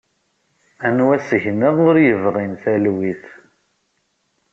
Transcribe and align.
Anwa 0.87 1.15
seg-neɣ 1.27 1.75
ur 1.87 1.95
yebɣin 2.07 2.53
talwit? 2.61 3.23